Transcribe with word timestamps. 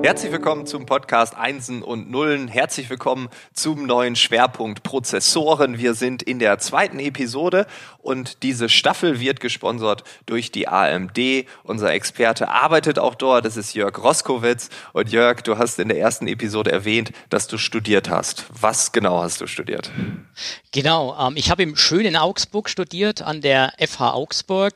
Herzlich 0.00 0.30
willkommen 0.30 0.64
zum 0.64 0.86
Podcast 0.86 1.36
Einsen 1.36 1.82
und 1.82 2.08
Nullen. 2.08 2.46
Herzlich 2.46 2.88
willkommen 2.88 3.28
zum 3.52 3.84
neuen 3.84 4.14
Schwerpunkt 4.14 4.84
Prozessoren. 4.84 5.76
Wir 5.78 5.94
sind 5.94 6.22
in 6.22 6.38
der 6.38 6.58
zweiten 6.58 7.00
Episode 7.00 7.66
und 7.98 8.44
diese 8.44 8.68
Staffel 8.68 9.18
wird 9.18 9.40
gesponsert 9.40 10.04
durch 10.24 10.52
die 10.52 10.68
AMD. 10.68 11.46
Unser 11.64 11.92
Experte 11.92 12.48
arbeitet 12.48 12.98
auch 12.98 13.16
dort. 13.16 13.44
Das 13.44 13.56
ist 13.56 13.74
Jörg 13.74 13.98
Roskowitz. 13.98 14.70
Und 14.92 15.10
Jörg, 15.10 15.42
du 15.42 15.58
hast 15.58 15.78
in 15.80 15.88
der 15.88 15.98
ersten 15.98 16.28
Episode 16.28 16.70
erwähnt, 16.70 17.10
dass 17.28 17.48
du 17.48 17.58
studiert 17.58 18.08
hast. 18.08 18.46
Was 18.50 18.92
genau 18.92 19.20
hast 19.20 19.40
du 19.40 19.48
studiert? 19.48 19.90
Genau. 20.70 21.16
Ähm, 21.18 21.36
ich 21.36 21.50
habe 21.50 21.64
im 21.64 21.76
schönen 21.76 22.16
Augsburg 22.16 22.70
studiert 22.70 23.20
an 23.20 23.40
der 23.40 23.72
FH 23.78 24.12
Augsburg 24.12 24.74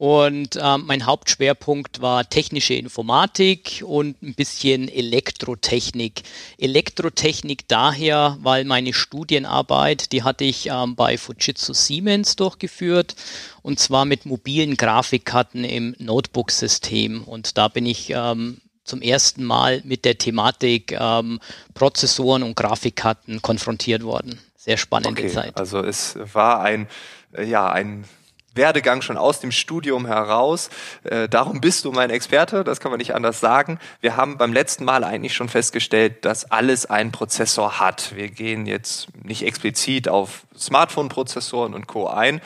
und 0.00 0.58
ähm, 0.58 0.84
mein 0.86 1.04
Hauptschwerpunkt 1.04 2.00
war 2.00 2.26
technische 2.26 2.72
Informatik 2.72 3.84
und 3.86 4.22
ein 4.22 4.32
bisschen 4.32 4.88
Elektrotechnik. 4.88 6.22
Elektrotechnik 6.56 7.68
daher, 7.68 8.38
weil 8.40 8.64
meine 8.64 8.94
Studienarbeit, 8.94 10.12
die 10.12 10.22
hatte 10.22 10.44
ich 10.44 10.70
ähm, 10.70 10.96
bei 10.96 11.18
Fujitsu 11.18 11.74
Siemens 11.74 12.34
durchgeführt 12.36 13.14
und 13.60 13.78
zwar 13.78 14.06
mit 14.06 14.24
mobilen 14.24 14.78
Grafikkarten 14.78 15.64
im 15.64 15.94
Notebook-System. 15.98 17.24
Und 17.24 17.58
da 17.58 17.68
bin 17.68 17.84
ich 17.84 18.08
ähm, 18.08 18.62
zum 18.84 19.02
ersten 19.02 19.44
Mal 19.44 19.82
mit 19.84 20.06
der 20.06 20.16
Thematik 20.16 20.92
ähm, 20.98 21.40
Prozessoren 21.74 22.42
und 22.42 22.56
Grafikkarten 22.56 23.42
konfrontiert 23.42 24.02
worden. 24.02 24.40
Sehr 24.56 24.78
spannende 24.78 25.20
okay, 25.20 25.30
Zeit. 25.30 25.58
Also 25.58 25.84
es 25.84 26.16
war 26.32 26.62
ein, 26.62 26.88
äh, 27.34 27.44
ja, 27.44 27.70
ein 27.70 28.06
Werdegang 28.54 29.02
schon 29.02 29.16
aus 29.16 29.40
dem 29.40 29.52
Studium 29.52 30.06
heraus. 30.06 30.70
Äh, 31.04 31.28
darum 31.28 31.60
bist 31.60 31.84
du 31.84 31.92
mein 31.92 32.10
Experte, 32.10 32.64
das 32.64 32.80
kann 32.80 32.90
man 32.90 32.98
nicht 32.98 33.14
anders 33.14 33.40
sagen. 33.40 33.78
Wir 34.00 34.16
haben 34.16 34.38
beim 34.38 34.52
letzten 34.52 34.84
Mal 34.84 35.04
eigentlich 35.04 35.34
schon 35.34 35.48
festgestellt, 35.48 36.24
dass 36.24 36.50
alles 36.50 36.86
einen 36.86 37.12
Prozessor 37.12 37.78
hat. 37.80 38.14
Wir 38.14 38.28
gehen 38.28 38.66
jetzt 38.66 39.08
nicht 39.22 39.44
explizit 39.44 40.08
auf 40.08 40.44
Smartphone-Prozessoren 40.56 41.74
und 41.74 41.86
Co. 41.86 42.08
ein. 42.08 42.40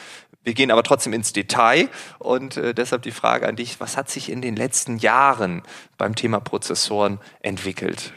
Wir 0.44 0.52
gehen 0.52 0.70
aber 0.70 0.82
trotzdem 0.82 1.14
ins 1.14 1.32
Detail 1.32 1.88
und 2.18 2.58
äh, 2.58 2.74
deshalb 2.74 3.02
die 3.02 3.12
Frage 3.12 3.48
an 3.48 3.56
dich, 3.56 3.80
was 3.80 3.96
hat 3.96 4.10
sich 4.10 4.30
in 4.30 4.42
den 4.42 4.56
letzten 4.56 4.98
Jahren 4.98 5.62
beim 5.96 6.14
Thema 6.14 6.38
Prozessoren 6.38 7.18
entwickelt? 7.40 8.12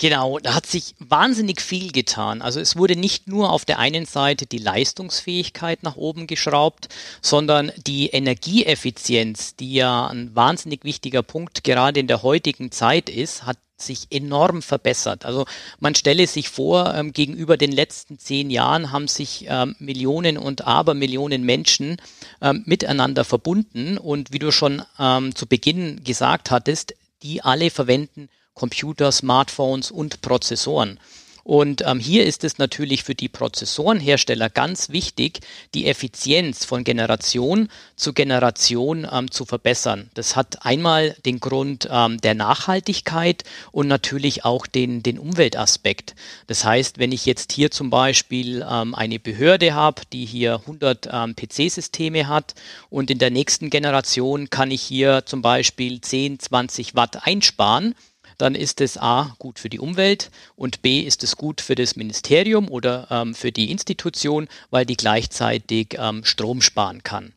Genau, 0.00 0.40
da 0.40 0.54
hat 0.54 0.66
sich 0.66 0.96
wahnsinnig 0.98 1.60
viel 1.60 1.92
getan. 1.92 2.42
Also 2.42 2.58
es 2.58 2.76
wurde 2.76 2.96
nicht 2.96 3.28
nur 3.28 3.52
auf 3.52 3.64
der 3.64 3.78
einen 3.78 4.06
Seite 4.06 4.44
die 4.44 4.58
Leistungsfähigkeit 4.58 5.84
nach 5.84 5.94
oben 5.94 6.26
geschraubt, 6.26 6.88
sondern 7.22 7.70
die 7.86 8.08
Energieeffizienz, 8.08 9.54
die 9.54 9.74
ja 9.74 10.08
ein 10.08 10.34
wahnsinnig 10.34 10.84
wichtiger 10.84 11.22
Punkt 11.22 11.62
gerade 11.62 12.00
in 12.00 12.08
der 12.08 12.22
heutigen 12.24 12.72
Zeit 12.72 13.08
ist, 13.08 13.46
hat 13.46 13.56
sich 13.76 14.08
enorm 14.10 14.62
verbessert. 14.62 15.24
Also 15.24 15.46
man 15.78 15.94
stelle 15.94 16.26
sich 16.26 16.48
vor, 16.48 16.94
ähm, 16.94 17.12
gegenüber 17.12 17.56
den 17.56 17.72
letzten 17.72 18.18
zehn 18.18 18.50
Jahren 18.50 18.90
haben 18.90 19.08
sich 19.08 19.46
ähm, 19.48 19.76
Millionen 19.78 20.38
und 20.38 20.66
Abermillionen 20.66 21.44
Menschen 21.44 21.96
ähm, 22.40 22.62
miteinander 22.66 23.24
verbunden 23.24 23.98
und 23.98 24.32
wie 24.32 24.38
du 24.38 24.50
schon 24.50 24.82
ähm, 24.98 25.34
zu 25.34 25.46
Beginn 25.46 26.02
gesagt 26.02 26.50
hattest, 26.50 26.94
die 27.22 27.42
alle 27.42 27.70
verwenden 27.70 28.28
Computer, 28.54 29.12
Smartphones 29.12 29.90
und 29.90 30.20
Prozessoren. 30.20 30.98
Und 31.44 31.82
ähm, 31.86 32.00
hier 32.00 32.24
ist 32.24 32.42
es 32.42 32.56
natürlich 32.56 33.04
für 33.04 33.14
die 33.14 33.28
Prozessorenhersteller 33.28 34.48
ganz 34.48 34.88
wichtig, 34.88 35.40
die 35.74 35.86
Effizienz 35.86 36.64
von 36.64 36.84
Generation 36.84 37.68
zu 37.96 38.14
Generation 38.14 39.06
ähm, 39.10 39.30
zu 39.30 39.44
verbessern. 39.44 40.10
Das 40.14 40.36
hat 40.36 40.64
einmal 40.64 41.14
den 41.26 41.40
Grund 41.40 41.86
ähm, 41.90 42.18
der 42.18 42.34
Nachhaltigkeit 42.34 43.44
und 43.72 43.88
natürlich 43.88 44.46
auch 44.46 44.66
den, 44.66 45.02
den 45.02 45.18
Umweltaspekt. 45.18 46.14
Das 46.46 46.64
heißt, 46.64 46.98
wenn 46.98 47.12
ich 47.12 47.26
jetzt 47.26 47.52
hier 47.52 47.70
zum 47.70 47.90
Beispiel 47.90 48.66
ähm, 48.68 48.94
eine 48.94 49.18
Behörde 49.18 49.74
habe, 49.74 50.00
die 50.14 50.24
hier 50.24 50.60
100 50.60 51.10
ähm, 51.12 51.36
PC-Systeme 51.36 52.26
hat 52.26 52.54
und 52.88 53.10
in 53.10 53.18
der 53.18 53.30
nächsten 53.30 53.68
Generation 53.68 54.48
kann 54.48 54.70
ich 54.70 54.80
hier 54.80 55.26
zum 55.26 55.42
Beispiel 55.42 56.00
10, 56.00 56.38
20 56.38 56.94
Watt 56.94 57.26
einsparen, 57.26 57.94
dann 58.38 58.54
ist 58.54 58.80
es 58.80 58.98
A 58.98 59.34
gut 59.38 59.58
für 59.58 59.68
die 59.68 59.78
Umwelt 59.78 60.30
und 60.56 60.82
B 60.82 61.00
ist 61.00 61.22
es 61.22 61.36
gut 61.36 61.60
für 61.60 61.74
das 61.74 61.96
Ministerium 61.96 62.68
oder 62.68 63.08
ähm, 63.10 63.34
für 63.34 63.52
die 63.52 63.70
Institution, 63.70 64.48
weil 64.70 64.86
die 64.86 64.96
gleichzeitig 64.96 65.96
ähm, 65.98 66.24
Strom 66.24 66.62
sparen 66.62 67.02
kann. 67.02 67.34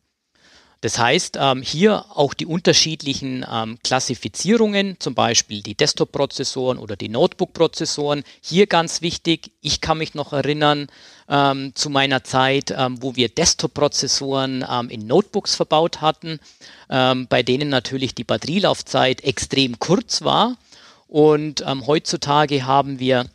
Das 0.80 0.96
heißt, 0.96 1.36
ähm, 1.40 1.60
hier 1.60 2.04
auch 2.14 2.34
die 2.34 2.46
unterschiedlichen 2.46 3.44
ähm, 3.50 3.78
Klassifizierungen, 3.82 4.96
zum 5.00 5.14
Beispiel 5.16 5.60
die 5.60 5.74
Desktop-Prozessoren 5.74 6.78
oder 6.78 6.94
die 6.94 7.08
Notebook-Prozessoren. 7.08 8.22
Hier 8.40 8.68
ganz 8.68 9.02
wichtig, 9.02 9.50
ich 9.60 9.80
kann 9.80 9.98
mich 9.98 10.14
noch 10.14 10.32
erinnern 10.32 10.86
ähm, 11.28 11.72
zu 11.74 11.90
meiner 11.90 12.22
Zeit, 12.22 12.72
ähm, 12.76 13.02
wo 13.02 13.16
wir 13.16 13.28
Desktop-Prozessoren 13.28 14.64
ähm, 14.70 14.88
in 14.88 15.08
Notebooks 15.08 15.56
verbaut 15.56 16.00
hatten, 16.00 16.38
ähm, 16.88 17.26
bei 17.28 17.42
denen 17.42 17.70
natürlich 17.70 18.14
die 18.14 18.24
Batterielaufzeit 18.24 19.24
extrem 19.24 19.80
kurz 19.80 20.22
war. 20.22 20.56
Und 21.08 21.64
ähm, 21.66 21.86
heutzutage 21.86 22.64
haben 22.64 23.00
wir 23.00 23.28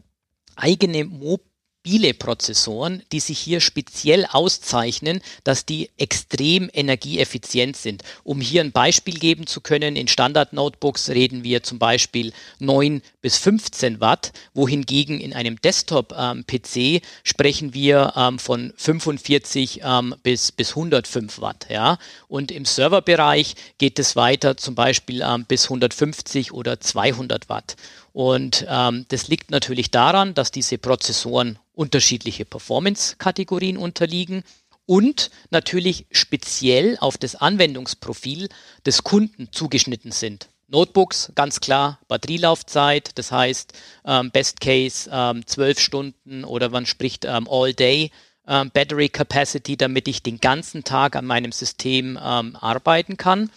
eigene 0.55 1.03
Mo 1.03 1.39
mobile 1.85 2.13
Prozessoren, 2.13 3.03
die 3.11 3.19
sich 3.19 3.39
hier 3.39 3.59
speziell 3.59 4.25
auszeichnen, 4.25 5.21
dass 5.43 5.65
die 5.65 5.89
extrem 5.97 6.69
energieeffizient 6.73 7.75
sind. 7.75 8.03
Um 8.23 8.39
hier 8.39 8.61
ein 8.61 8.71
Beispiel 8.71 9.15
geben 9.15 9.47
zu 9.47 9.59
können, 9.59 9.95
in 9.95 10.07
Standard-Notebooks 10.07 11.09
reden 11.09 11.43
wir 11.43 11.63
zum 11.63 11.79
Beispiel 11.79 12.31
9 12.59 13.01
bis 13.23 13.37
15 13.37 14.01
Watt, 14.01 14.33
wohingegen 14.53 15.19
in 15.19 15.33
einem 15.33 15.59
Desktop-PC 15.59 16.75
ähm, 16.75 17.01
sprechen 17.23 17.73
wir 17.73 18.13
ähm, 18.17 18.37
von 18.37 18.73
45 18.75 19.81
ähm, 19.81 20.13
bis, 20.21 20.51
bis 20.51 20.71
105 20.71 21.39
Watt. 21.39 21.67
Ja? 21.69 21.97
Und 22.27 22.51
im 22.51 22.65
Serverbereich 22.65 23.55
geht 23.77 23.97
es 23.97 24.17
weiter 24.17 24.57
zum 24.57 24.75
Beispiel 24.75 25.23
ähm, 25.25 25.45
bis 25.45 25.63
150 25.63 26.51
oder 26.51 26.81
200 26.81 27.47
Watt. 27.47 27.77
Und 28.11 28.65
ähm, 28.69 29.05
das 29.07 29.29
liegt 29.29 29.51
natürlich 29.51 29.89
daran, 29.89 30.33
dass 30.33 30.51
diese 30.51 30.77
Prozessoren 30.77 31.57
unterschiedliche 31.73 32.43
Performance-Kategorien 32.43 33.77
unterliegen 33.77 34.43
und 34.85 35.31
natürlich 35.49 36.07
speziell 36.11 36.97
auf 36.99 37.17
das 37.17 37.35
Anwendungsprofil 37.35 38.49
des 38.85 39.03
Kunden 39.03 39.47
zugeschnitten 39.53 40.11
sind. 40.11 40.49
Notebooks, 40.73 41.31
ganz 41.35 41.59
klar, 41.59 41.99
Batterielaufzeit, 42.07 43.11
das 43.17 43.31
heißt 43.31 43.73
ähm, 44.05 44.31
Best 44.31 44.59
Case 44.59 45.09
ähm, 45.13 45.45
12 45.45 45.79
Stunden 45.79 46.43
oder 46.43 46.69
man 46.69 46.87
spricht 46.87 47.25
ähm, 47.25 47.47
All 47.49 47.73
Day 47.73 48.09
ähm, 48.47 48.71
Battery 48.73 49.09
Capacity, 49.09 49.77
damit 49.77 50.07
ich 50.07 50.23
den 50.23 50.39
ganzen 50.39 50.83
Tag 50.83 51.15
an 51.15 51.25
meinem 51.25 51.51
System 51.51 52.19
ähm, 52.21 52.55
arbeiten 52.55 53.17
kann. 53.17 53.51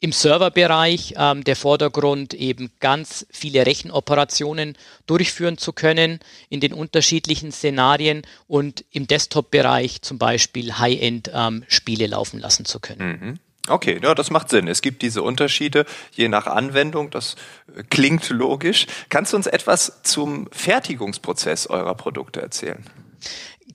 Im 0.00 0.12
Serverbereich 0.12 1.14
ähm, 1.16 1.44
der 1.44 1.56
Vordergrund 1.56 2.32
eben 2.32 2.70
ganz 2.80 3.26
viele 3.30 3.66
Rechenoperationen 3.66 4.78
durchführen 5.06 5.58
zu 5.58 5.72
können 5.72 6.20
in 6.48 6.60
den 6.60 6.72
unterschiedlichen 6.72 7.52
Szenarien 7.52 8.22
und 8.46 8.84
im 8.90 9.06
Desktop-Bereich 9.06 10.00
zum 10.02 10.18
Beispiel 10.18 10.78
High-End-Spiele 10.78 12.04
ähm, 12.04 12.10
laufen 12.10 12.38
lassen 12.38 12.64
zu 12.64 12.80
können. 12.80 13.20
Mhm. 13.20 13.38
Okay, 13.68 14.00
ja, 14.02 14.14
das 14.14 14.30
macht 14.30 14.48
Sinn. 14.50 14.68
Es 14.68 14.82
gibt 14.82 15.02
diese 15.02 15.22
Unterschiede 15.22 15.84
je 16.12 16.28
nach 16.28 16.46
Anwendung. 16.46 17.10
Das 17.10 17.36
äh, 17.76 17.82
klingt 17.82 18.28
logisch. 18.30 18.86
Kannst 19.08 19.32
du 19.32 19.36
uns 19.36 19.46
etwas 19.46 20.02
zum 20.02 20.48
Fertigungsprozess 20.52 21.66
eurer 21.66 21.94
Produkte 21.94 22.40
erzählen? 22.40 22.84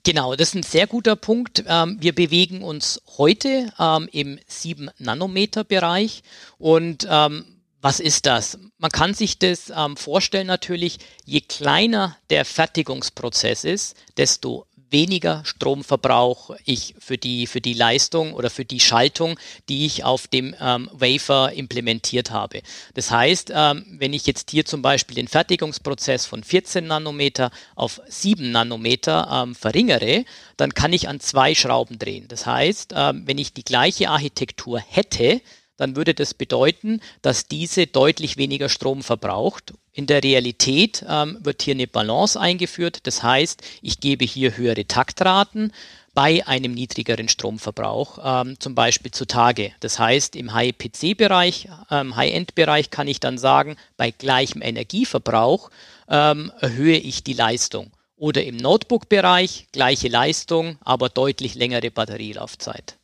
Genau, 0.03 0.35
das 0.35 0.49
ist 0.49 0.55
ein 0.55 0.63
sehr 0.63 0.87
guter 0.87 1.15
Punkt. 1.15 1.63
Ähm, 1.67 1.97
wir 1.99 2.13
bewegen 2.13 2.61
uns 2.63 3.01
heute 3.17 3.71
ähm, 3.79 4.09
im 4.11 4.39
7-Nanometer-Bereich 4.49 6.23
und 6.57 7.07
ähm, 7.09 7.45
was 7.81 7.99
ist 7.99 8.25
das? 8.25 8.57
Man 8.77 8.91
kann 8.91 9.13
sich 9.13 9.39
das 9.39 9.69
vorstellen 9.97 10.47
natürlich, 10.47 10.99
je 11.25 11.41
kleiner 11.41 12.15
der 12.29 12.45
Fertigungsprozess 12.45 13.65
ist, 13.65 13.97
desto 14.15 14.67
weniger 14.93 15.43
Stromverbrauch 15.43 16.55
ich 16.63 16.95
für 16.99 17.17
die, 17.17 17.47
für 17.47 17.59
die 17.59 17.73
Leistung 17.73 18.33
oder 18.33 18.49
für 18.49 18.63
die 18.63 18.79
Schaltung, 18.79 19.37
die 19.67 19.85
ich 19.85 20.05
auf 20.05 20.27
dem 20.27 20.55
ähm, 20.61 20.89
Wafer 20.93 21.51
implementiert 21.51 22.31
habe. 22.31 22.61
Das 22.93 23.11
heißt, 23.11 23.51
ähm, 23.53 23.85
wenn 23.89 24.13
ich 24.13 24.25
jetzt 24.25 24.51
hier 24.51 24.63
zum 24.63 24.81
Beispiel 24.81 25.15
den 25.15 25.27
Fertigungsprozess 25.27 26.25
von 26.25 26.43
14 26.43 26.87
Nanometer 26.87 27.51
auf 27.75 27.99
7 28.07 28.51
Nanometer 28.51 29.43
ähm, 29.43 29.55
verringere, 29.55 30.23
dann 30.55 30.73
kann 30.73 30.93
ich 30.93 31.09
an 31.09 31.19
zwei 31.19 31.55
Schrauben 31.55 31.99
drehen. 31.99 32.27
Das 32.29 32.45
heißt, 32.45 32.93
ähm, 32.95 33.23
wenn 33.25 33.37
ich 33.37 33.51
die 33.51 33.65
gleiche 33.65 34.09
Architektur 34.09 34.79
hätte, 34.79 35.41
dann 35.77 35.95
würde 35.95 36.13
das 36.13 36.33
bedeuten, 36.33 37.01
dass 37.21 37.47
diese 37.47 37.87
deutlich 37.87 38.37
weniger 38.37 38.69
Strom 38.69 39.03
verbraucht. 39.03 39.73
In 39.91 40.07
der 40.07 40.23
Realität 40.23 41.05
ähm, 41.07 41.37
wird 41.41 41.61
hier 41.61 41.73
eine 41.73 41.87
Balance 41.87 42.39
eingeführt. 42.39 43.05
Das 43.07 43.23
heißt, 43.23 43.61
ich 43.81 43.99
gebe 43.99 44.25
hier 44.25 44.57
höhere 44.57 44.85
Taktraten, 44.85 45.71
bei 46.13 46.45
einem 46.45 46.73
niedrigeren 46.73 47.27
Stromverbrauch, 47.27 48.19
ähm, 48.23 48.59
zum 48.59 48.75
Beispiel 48.75 49.11
zutage. 49.11 49.73
Das 49.79 49.97
heißt, 49.97 50.35
im 50.35 50.53
High-PC-Bereich, 50.53 51.69
ähm, 51.89 52.15
High-End-Bereich 52.15 52.91
kann 52.91 53.07
ich 53.07 53.19
dann 53.19 53.37
sagen, 53.37 53.77
bei 53.97 54.11
gleichem 54.11 54.61
Energieverbrauch 54.61 55.71
ähm, 56.07 56.51
erhöhe 56.59 56.97
ich 56.97 57.23
die 57.23 57.33
Leistung. 57.33 57.91
Oder 58.15 58.43
im 58.43 58.57
Notebook-Bereich 58.57 59.67
gleiche 59.71 60.07
Leistung, 60.07 60.77
aber 60.81 61.09
deutlich 61.09 61.55
längere 61.55 61.89
Batterielaufzeit. 61.89 62.97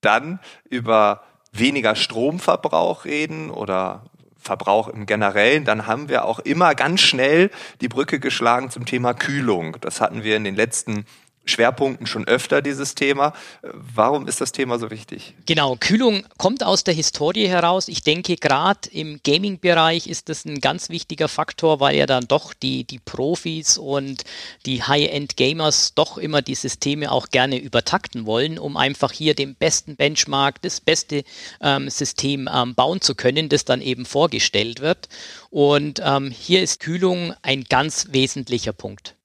Dann 0.00 0.40
über 0.68 1.22
weniger 1.52 1.94
Stromverbrauch 1.94 3.04
reden 3.04 3.50
oder 3.50 4.02
Verbrauch 4.38 4.88
im 4.88 5.04
Generellen, 5.06 5.64
dann 5.64 5.86
haben 5.86 6.08
wir 6.08 6.24
auch 6.24 6.38
immer 6.38 6.74
ganz 6.74 7.00
schnell 7.00 7.50
die 7.80 7.88
Brücke 7.88 8.18
geschlagen 8.20 8.70
zum 8.70 8.86
Thema 8.86 9.12
Kühlung. 9.12 9.76
Das 9.80 10.00
hatten 10.00 10.22
wir 10.22 10.36
in 10.36 10.44
den 10.44 10.54
letzten 10.54 11.04
Schwerpunkten 11.48 12.06
schon 12.06 12.26
öfter 12.26 12.62
dieses 12.62 12.94
Thema. 12.94 13.32
Warum 13.62 14.26
ist 14.26 14.40
das 14.40 14.52
Thema 14.52 14.78
so 14.78 14.90
wichtig? 14.90 15.34
Genau, 15.46 15.76
Kühlung 15.78 16.24
kommt 16.36 16.62
aus 16.62 16.84
der 16.84 16.94
Historie 16.94 17.48
heraus. 17.48 17.88
Ich 17.88 18.02
denke, 18.02 18.36
gerade 18.36 18.88
im 18.90 19.20
Gaming-Bereich 19.24 20.06
ist 20.06 20.28
das 20.28 20.44
ein 20.44 20.60
ganz 20.60 20.88
wichtiger 20.88 21.28
Faktor, 21.28 21.80
weil 21.80 21.96
ja 21.96 22.06
dann 22.06 22.26
doch 22.28 22.54
die, 22.54 22.84
die 22.84 22.98
Profis 22.98 23.78
und 23.78 24.24
die 24.66 24.82
High-End-Gamers 24.82 25.94
doch 25.94 26.18
immer 26.18 26.42
die 26.42 26.54
Systeme 26.54 27.10
auch 27.10 27.28
gerne 27.28 27.58
übertakten 27.58 28.26
wollen, 28.26 28.58
um 28.58 28.76
einfach 28.76 29.12
hier 29.12 29.34
den 29.34 29.54
besten 29.54 29.96
Benchmark, 29.96 30.62
das 30.62 30.80
beste 30.80 31.24
ähm, 31.60 31.90
System 31.90 32.48
ähm, 32.52 32.74
bauen 32.74 33.00
zu 33.00 33.14
können, 33.14 33.48
das 33.48 33.64
dann 33.64 33.80
eben 33.80 34.04
vorgestellt 34.04 34.80
wird. 34.80 35.08
Und 35.50 36.00
ähm, 36.04 36.30
hier 36.30 36.62
ist 36.62 36.80
Kühlung 36.80 37.34
ein 37.42 37.64
ganz 37.64 38.08
wesentlicher 38.10 38.72
Punkt. 38.72 39.17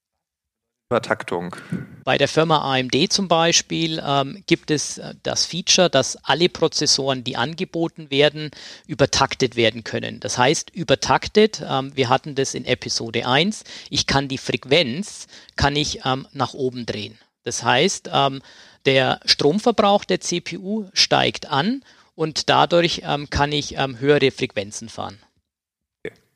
Übertaktung. 0.94 1.56
Bei 2.04 2.18
der 2.18 2.28
Firma 2.28 2.72
AMD 2.72 3.12
zum 3.12 3.26
Beispiel 3.26 4.00
ähm, 4.06 4.44
gibt 4.46 4.70
es 4.70 4.98
äh, 4.98 5.14
das 5.24 5.44
Feature, 5.44 5.90
dass 5.90 6.16
alle 6.22 6.48
Prozessoren, 6.48 7.24
die 7.24 7.36
angeboten 7.36 8.12
werden, 8.12 8.52
übertaktet 8.86 9.56
werden 9.56 9.82
können. 9.82 10.20
Das 10.20 10.38
heißt, 10.38 10.70
übertaktet, 10.70 11.60
ähm, 11.68 11.90
wir 11.96 12.08
hatten 12.08 12.36
das 12.36 12.54
in 12.54 12.64
Episode 12.64 13.26
1, 13.26 13.64
ich 13.90 14.06
kann 14.06 14.28
die 14.28 14.38
Frequenz, 14.38 15.26
kann 15.56 15.74
ich 15.74 16.04
ähm, 16.04 16.28
nach 16.32 16.54
oben 16.54 16.86
drehen. 16.86 17.18
Das 17.42 17.64
heißt, 17.64 18.10
ähm, 18.12 18.40
der 18.86 19.18
Stromverbrauch 19.24 20.04
der 20.04 20.20
CPU 20.20 20.86
steigt 20.92 21.50
an 21.50 21.82
und 22.14 22.48
dadurch 22.48 23.02
ähm, 23.04 23.28
kann 23.30 23.50
ich 23.50 23.76
ähm, 23.76 23.98
höhere 23.98 24.30
Frequenzen 24.30 24.88
fahren 24.88 25.18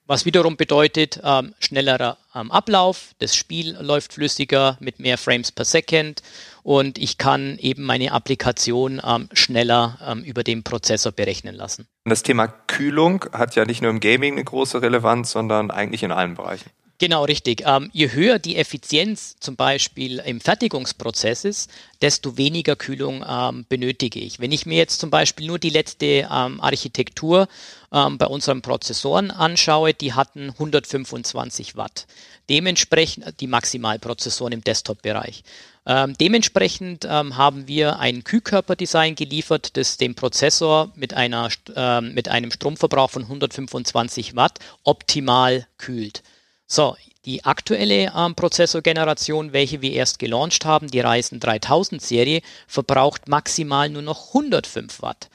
was 0.09 0.25
wiederum 0.25 0.57
bedeutet 0.57 1.21
ähm, 1.23 1.55
schnellerer 1.61 2.17
ähm, 2.35 2.51
Ablauf, 2.51 3.11
das 3.19 3.37
Spiel 3.37 3.77
läuft 3.81 4.15
flüssiger 4.15 4.77
mit 4.81 4.99
mehr 4.99 5.19
Frames 5.19 5.53
per 5.53 5.65
Second 5.65 6.23
und 6.63 6.99
ich 6.99 7.19
kann 7.19 7.59
eben 7.59 7.85
meine 7.85 8.13
Applikation 8.13 9.01
ähm, 9.07 9.29
schneller 9.33 9.99
ähm, 10.05 10.25
über 10.25 10.43
den 10.43 10.65
Prozessor 10.65 11.13
berechnen 11.13 11.55
lassen. 11.55 11.87
Das 12.05 12.23
Thema 12.23 12.49
Kühlung 12.49 13.27
hat 13.33 13.55
ja 13.55 13.67
nicht 13.67 13.83
nur 13.83 13.91
im 13.91 14.01
Gaming 14.01 14.35
eine 14.35 14.45
große 14.45 14.81
Relevanz, 14.81 15.31
sondern 15.31 15.71
eigentlich 15.71 16.03
in 16.03 16.11
allen 16.11 16.35
Bereichen. 16.35 16.71
Genau, 17.01 17.25
richtig. 17.25 17.63
Ähm, 17.65 17.91
je 17.93 18.11
höher 18.11 18.41
die 18.41 18.57
Effizienz 18.57 19.37
zum 19.39 19.55
Beispiel 19.55 20.19
im 20.19 20.41
Fertigungsprozess 20.41 21.45
ist, 21.45 21.71
desto 22.03 22.37
weniger 22.37 22.75
Kühlung 22.75 23.25
ähm, 23.27 23.65
benötige 23.69 24.19
ich. 24.19 24.41
Wenn 24.41 24.51
ich 24.51 24.67
mir 24.67 24.79
jetzt 24.79 24.99
zum 24.99 25.09
Beispiel 25.09 25.47
nur 25.47 25.61
die 25.61 25.71
letzte 25.71 26.29
ähm, 26.29 26.61
Architektur 26.61 27.47
ähm, 27.93 28.19
bei 28.19 28.27
unseren 28.27 28.63
Prozessoren 28.63 29.31
anschaue, 29.31 29.95
die 29.95 30.13
hatten 30.13 30.51
125 30.51 31.77
Watt. 31.77 32.09
Dementsprechend 32.51 33.41
die 33.41 33.47
Maximalprozessoren 33.47 34.53
im 34.53 34.65
Desktop-Bereich. 34.65 35.45
Ähm, 35.87 36.17
dementsprechend 36.21 37.07
ähm, 37.09 37.37
haben 37.37 37.69
wir 37.69 38.01
ein 38.01 38.25
Kühlkörperdesign 38.25 39.15
geliefert, 39.15 39.77
das 39.77 39.99
den 39.99 40.17
Prozessor 40.17 40.91
mit, 40.97 41.15
einer, 41.15 41.49
äh, 41.77 42.01
mit 42.01 42.29
einem 42.29 42.51
Stromverbrauch 42.51 43.11
von 43.11 43.23
125 43.23 44.35
Watt 44.35 44.59
optimal 44.83 45.69
kühlt. 45.79 46.25
So, 46.71 46.97
die 47.25 47.45
aktuelle 47.47 48.13
ähm, 48.15 48.35
Prozessorgeneration, 48.35 49.55
welche 49.55 49.81
wir 49.81 49.93
erst 49.93 50.19
gelauncht 50.19 50.67
haben, 50.67 50.89
die 50.89 51.01
Ryzen 51.01 51.41
3000 51.41 52.01
Serie, 52.03 52.43
verbraucht 52.67 53.27
maximal 53.27 53.89
nur 53.89 54.03
noch 54.03 54.29
105 54.29 55.01
Watt. 55.01 55.31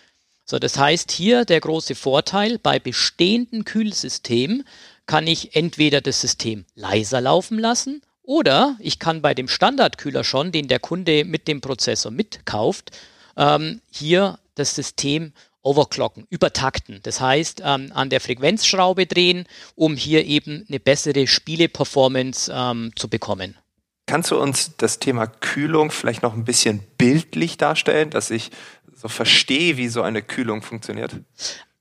So, 0.45 0.59
das 0.59 0.77
heißt 0.77 1.11
hier 1.11 1.43
der 1.43 1.59
große 1.59 1.95
Vorteil, 1.95 2.59
bei 2.59 2.77
bestehenden 2.77 3.65
Kühlsystemen 3.65 4.63
kann 5.07 5.25
ich 5.25 5.55
entweder 5.55 6.01
das 6.01 6.21
System 6.21 6.65
leiser 6.75 7.19
laufen 7.19 7.57
lassen 7.57 8.03
oder 8.21 8.77
ich 8.79 8.99
kann 8.99 9.23
bei 9.23 9.33
dem 9.33 9.47
Standardkühler 9.47 10.23
schon, 10.23 10.51
den 10.51 10.67
der 10.67 10.79
Kunde 10.79 11.25
mit 11.25 11.47
dem 11.47 11.61
Prozessor 11.61 12.11
mitkauft, 12.11 12.91
ähm, 13.37 13.81
hier 13.91 14.37
das 14.53 14.75
System 14.75 15.33
overclocken, 15.63 16.27
übertakten. 16.29 16.99
Das 17.03 17.19
heißt, 17.19 17.61
ähm, 17.65 17.91
an 17.93 18.09
der 18.09 18.21
Frequenzschraube 18.21 19.07
drehen, 19.07 19.45
um 19.75 19.95
hier 19.95 20.25
eben 20.25 20.65
eine 20.69 20.79
bessere 20.79 21.25
Spieleperformance 21.25 22.51
ähm, 22.53 22.91
zu 22.95 23.07
bekommen. 23.07 23.57
Kannst 24.05 24.31
du 24.31 24.39
uns 24.39 24.75
das 24.77 24.99
Thema 24.99 25.27
Kühlung 25.27 25.89
vielleicht 25.89 26.21
noch 26.23 26.33
ein 26.33 26.43
bisschen 26.43 26.81
bildlich 26.97 27.57
darstellen, 27.57 28.09
dass 28.09 28.29
ich 28.29 28.51
so 28.93 29.07
verstehe, 29.07 29.77
wie 29.77 29.87
so 29.87 30.01
eine 30.01 30.21
Kühlung 30.21 30.61
funktioniert? 30.61 31.15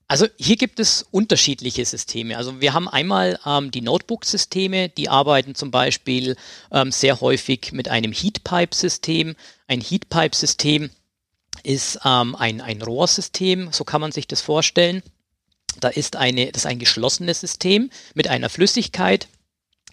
Also 0.06 0.26
hier 0.38 0.56
gibt 0.56 0.78
es 0.78 1.06
unterschiedliche 1.10 1.84
Systeme. 1.84 2.36
Also 2.36 2.60
wir 2.60 2.74
haben 2.74 2.86
einmal 2.86 3.38
ähm, 3.46 3.70
die 3.70 3.80
Notebook-Systeme, 3.80 4.90
die 4.90 5.08
arbeiten 5.08 5.54
zum 5.54 5.70
Beispiel 5.70 6.36
ähm, 6.70 6.92
sehr 6.92 7.20
häufig 7.20 7.72
mit 7.72 7.88
einem 7.88 8.12
Heatpipe-System. 8.12 9.34
Ein 9.68 9.80
Heatpipe-System 9.80 10.90
ist 11.62 12.00
ähm, 12.04 12.34
ein, 12.34 12.60
ein 12.60 12.82
Rohrsystem, 12.82 13.70
so 13.72 13.84
kann 13.84 14.00
man 14.00 14.12
sich 14.12 14.26
das 14.26 14.40
vorstellen. 14.40 15.02
Da 15.80 15.88
ist 15.88 16.16
eine, 16.16 16.52
das 16.52 16.62
ist 16.62 16.66
ein 16.66 16.78
geschlossenes 16.78 17.40
System 17.40 17.90
mit 18.14 18.28
einer 18.28 18.50
Flüssigkeit. 18.50 19.28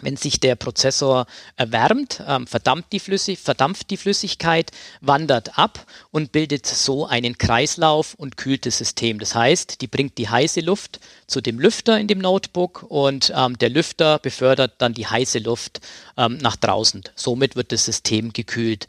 Wenn 0.02 0.16
sich 0.16 0.40
der 0.40 0.56
Prozessor 0.56 1.26
erwärmt, 1.58 2.24
ähm, 2.26 2.48
verdampft, 2.48 2.94
die 2.94 3.02
Flüssig 3.02 3.40
verdampft 3.40 3.90
die 3.90 3.98
Flüssigkeit, 3.98 4.72
wandert 5.02 5.58
ab 5.58 5.86
und 6.12 6.32
bildet 6.32 6.66
so 6.66 7.06
einen 7.06 7.38
Kreislauf 7.38 8.14
und 8.14 8.38
kühlt 8.38 8.66
das 8.66 8.78
System. 8.78 9.20
Das 9.20 9.36
heißt, 9.36 9.82
die 9.82 9.88
bringt 9.88 10.18
die 10.18 10.30
heiße 10.30 10.62
Luft 10.62 11.02
zu 11.28 11.42
dem 11.42 11.60
Lüfter 11.60 12.00
in 12.00 12.08
dem 12.08 12.20
Notebook 12.20 12.86
und 12.88 13.34
ähm, 13.36 13.58
der 13.58 13.70
Lüfter 13.70 14.20
befördert 14.20 14.76
dann 14.78 14.94
die 14.94 15.08
heiße 15.08 15.40
Luft 15.40 15.82
ähm, 16.16 16.38
nach 16.38 16.56
draußen. 16.56 17.04
Somit 17.16 17.58
wird 17.58 17.74
das 17.74 17.84
System 17.84 18.32
gekühlt. 18.32 18.88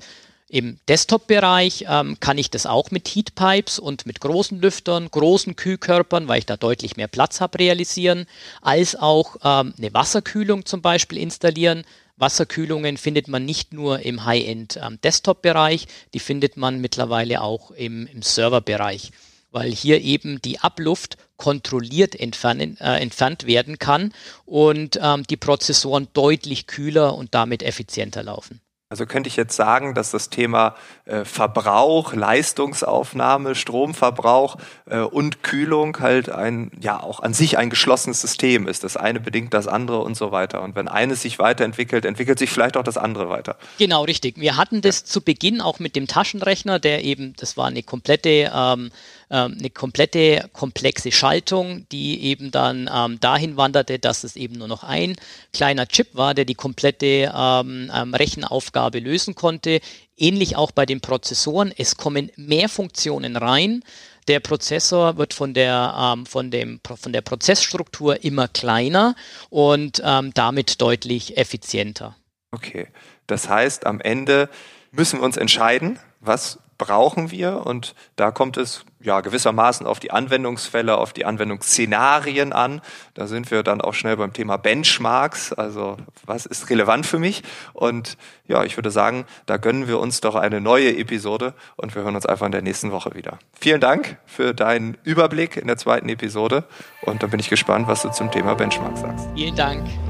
Im 0.53 0.79
Desktop-Bereich 0.89 1.85
ähm, 1.89 2.19
kann 2.19 2.37
ich 2.37 2.51
das 2.51 2.67
auch 2.67 2.91
mit 2.91 3.07
Heatpipes 3.07 3.79
und 3.79 4.05
mit 4.05 4.21
großen 4.21 4.61
Lüftern, 4.61 5.09
großen 5.09 5.55
Kühlkörpern, 5.55 6.27
weil 6.27 6.41
ich 6.41 6.47
da 6.47 6.57
deutlich 6.57 6.97
mehr 6.97 7.07
Platz 7.07 7.41
habe, 7.41 7.61
realisieren, 7.61 8.27
als 8.61 8.97
auch 8.97 9.37
ähm, 9.45 9.75
eine 9.79 9.95
Wasserkühlung 9.95 10.67
zum 10.67 10.83
Beispiel 10.83 11.19
installieren. 11.19 11.85
Wasserkühlungen 12.17 12.97
findet 12.97 13.29
man 13.29 13.45
nicht 13.45 13.73
nur 13.73 14.01
im 14.01 14.25
High-End-Desktop-Bereich, 14.25 15.83
ähm, 15.83 15.89
die 16.15 16.19
findet 16.19 16.57
man 16.57 16.81
mittlerweile 16.81 17.43
auch 17.43 17.71
im, 17.71 18.09
im 18.09 18.23
Server-Bereich, 18.23 19.13
weil 19.53 19.71
hier 19.71 20.01
eben 20.01 20.43
die 20.43 20.59
Abluft 20.59 21.17
kontrolliert 21.37 22.19
entfernen, 22.19 22.77
äh, 22.81 23.01
entfernt 23.01 23.47
werden 23.47 23.79
kann 23.79 24.13
und 24.47 24.99
ähm, 25.01 25.23
die 25.31 25.37
Prozessoren 25.37 26.09
deutlich 26.13 26.67
kühler 26.67 27.15
und 27.15 27.37
damit 27.37 27.63
effizienter 27.63 28.25
laufen. 28.25 28.61
Also 28.93 29.07
könnte 29.07 29.29
ich 29.29 29.37
jetzt 29.37 29.55
sagen, 29.55 29.95
dass 29.95 30.11
das 30.11 30.31
Thema 30.31 30.75
äh, 31.05 31.25
Verbrauch, 31.25 32.13
Leistungsaufnahme, 32.13 33.55
Stromverbrauch 33.55 34.57
äh, 34.87 34.99
und 34.99 35.45
Kühlung 35.45 36.01
halt 36.01 36.29
ein, 36.29 36.73
ja, 36.81 37.01
auch 37.01 37.21
an 37.21 37.33
sich 37.33 37.57
ein 37.57 37.71
geschlossenes 37.71 38.21
System 38.21 38.67
ist. 38.67 38.83
Das 38.83 38.97
eine 38.97 39.21
bedingt 39.21 39.55
das 39.55 39.69
andere 39.69 40.01
und 40.01 40.17
so 40.17 40.33
weiter. 40.33 40.61
Und 40.63 40.75
wenn 40.75 40.89
eines 40.89 41.23
sich 41.23 41.39
weiterentwickelt, 41.39 42.05
entwickelt 42.05 42.41
sich 42.41 42.51
vielleicht 42.51 42.77
auch 42.77 42.83
das 42.83 42.99
andere 42.99 43.29
weiter. 43.29 43.57
Genau, 43.79 44.03
richtig. 44.03 44.41
Wir 44.41 44.57
hatten 44.57 44.81
das 44.81 45.03
ja. 45.03 45.07
zu 45.07 45.21
Beginn 45.21 45.61
auch 45.61 45.79
mit 45.79 45.95
dem 45.95 46.09
Taschenrechner, 46.09 46.81
der 46.81 47.05
eben, 47.05 47.35
das 47.37 47.57
war 47.57 47.69
eine 47.69 47.85
komplette 47.85 48.51
ähm, 48.53 48.91
ähm, 49.31 49.57
eine 49.59 49.71
komplette 49.71 50.51
komplexe 50.53 51.13
Schaltung, 51.13 51.87
die 51.93 52.23
eben 52.25 52.51
dann 52.51 52.91
ähm, 52.93 53.21
dahin 53.21 53.57
wanderte, 53.57 54.01
dass 54.01 54.25
es 54.25 54.35
eben 54.35 54.57
nur 54.57 54.67
noch 54.67 54.83
ein 54.83 55.15
kleiner 55.53 55.87
Chip 55.87 56.09
war, 56.15 56.35
der 56.35 56.45
die 56.45 56.57
komplette 56.57 57.33
ähm, 57.33 57.93
ähm, 57.95 58.15
Rechenaufgabe 58.15 58.99
lösen 58.99 59.37
konnte. 59.37 59.81
Ähnlich 60.17 60.57
auch 60.57 60.73
bei 60.73 60.85
den 60.85 61.01
Prozessoren. 61.01 61.73
Es 61.77 61.97
kommen 61.97 62.33
mehr 62.35 62.69
Funktionen 62.69 63.37
rein. 63.37 63.85
Der 64.27 64.41
Prozessor 64.41 65.17
wird 65.17 65.33
von 65.33 65.55
der, 65.55 65.95
ähm, 65.97 66.27
von, 66.27 66.51
dem, 66.51 66.81
von 66.85 67.13
der 67.13 67.21
Prozessstruktur 67.23 68.25
immer 68.25 68.49
kleiner 68.49 69.15
und 69.49 70.03
damit 70.35 70.81
deutlich 70.81 71.37
effizienter. 71.37 72.17
Okay, 72.53 72.89
das 73.27 73.49
heißt, 73.49 73.87
am 73.87 74.01
Ende 74.01 74.49
müssen 74.91 75.21
wir 75.21 75.25
uns 75.25 75.37
entscheiden, 75.37 75.99
was 76.21 76.59
brauchen 76.81 77.31
wir 77.31 77.67
und 77.67 77.95
da 78.17 78.31
kommt 78.31 78.57
es 78.57 78.87
ja 79.01 79.21
gewissermaßen 79.21 79.87
auf 79.87 80.01
die 80.01 80.11
Anwendungsfälle, 80.11 80.97
auf 80.97 81.13
die 81.13 81.27
Anwendungsszenarien 81.27 82.55
an. 82.55 82.81
Da 83.13 83.27
sind 83.27 83.51
wir 83.51 83.63
dann 83.63 83.83
auch 83.83 83.93
schnell 83.93 84.17
beim 84.17 84.33
Thema 84.33 84.57
Benchmarks, 84.57 85.53
also 85.53 85.99
was 86.25 86.47
ist 86.47 86.71
relevant 86.71 87.05
für 87.05 87.19
mich 87.19 87.43
und 87.75 88.17
ja, 88.47 88.65
ich 88.65 88.79
würde 88.79 88.91
sagen, 88.91 89.27
da 89.45 89.59
gönnen 89.59 89.89
wir 89.89 89.99
uns 90.01 90.23
doch 90.23 90.35
eine 90.35 90.61
neue 90.63 90.97
Episode 90.97 91.53
und 91.77 91.95
wir 91.95 92.03
hören 92.03 92.17
uns 92.17 92.25
einfach 92.25 92.47
in 92.47 92.53
der 92.53 92.63
nächsten 92.63 92.93
Woche 92.93 93.15
wieder. 93.15 93.39
Vielen 93.53 93.81
Dank 93.81 94.17
für 94.25 94.55
deinen 94.55 94.97
Überblick 95.05 95.59
in 95.59 95.67
der 95.67 95.77
zweiten 95.77 96.09
Episode 96.09 96.65
und 97.03 97.23
dann 97.23 97.29
bin 97.29 97.41
ich 97.41 97.51
gespannt, 97.51 97.89
was 97.89 98.03
du 98.03 98.09
zum 98.09 98.31
Thema 98.31 98.55
Benchmarks 98.55 99.03
sagst. 99.03 99.29
Vielen 99.37 99.55
Dank. 99.55 100.10